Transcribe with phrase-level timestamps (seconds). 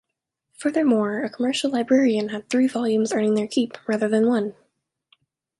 [0.55, 4.55] Furthermore, a commercial librarian had three volumes earning their keep, rather than one.